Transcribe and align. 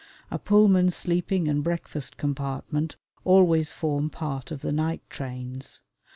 A 0.31 0.39
Pullman 0.39 0.89
sleeping 0.89 1.47
and 1.47 1.63
breakfast 1.63 2.17
compartment 2.17 2.95
always 3.23 3.71
form 3.71 4.09
part 4.09 4.49
of 4.49 4.61
the 4.63 4.71
night 4.71 5.03
trains. 5.11 5.83